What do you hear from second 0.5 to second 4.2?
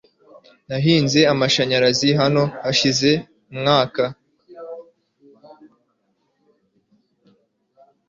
Nahinze amashanyarazi hano hashize umwaka